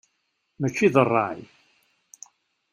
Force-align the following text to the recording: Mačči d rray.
Mačči 0.59 0.87
d 0.93 0.97
rray. 1.05 1.39